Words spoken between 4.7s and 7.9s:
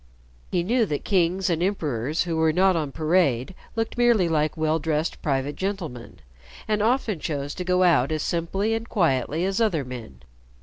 dressed private gentlemen, and often chose to go